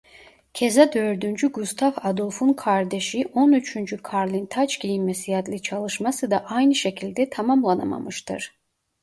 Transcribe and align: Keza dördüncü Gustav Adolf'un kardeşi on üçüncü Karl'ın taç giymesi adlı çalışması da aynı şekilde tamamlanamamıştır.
Keza 0.53 0.93
dördüncü 0.93 1.51
Gustav 1.51 1.91
Adolf'un 2.01 2.53
kardeşi 2.53 3.25
on 3.33 3.51
üçüncü 3.51 3.97
Karl'ın 3.97 4.45
taç 4.45 4.81
giymesi 4.81 5.37
adlı 5.37 5.59
çalışması 5.59 6.31
da 6.31 6.45
aynı 6.45 6.75
şekilde 6.75 7.29
tamamlanamamıştır. 7.29 8.55